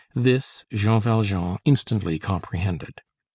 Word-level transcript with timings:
This 0.15 0.65
Jean 0.73 0.99
Valjean 0.99 1.59
instantly 1.63 2.17
comprehended. 2.17 3.03